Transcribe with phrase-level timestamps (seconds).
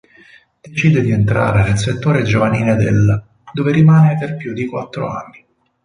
[0.61, 5.45] Decide di entrare nel settore giovanile dell', dove rimane per più di quattro anni.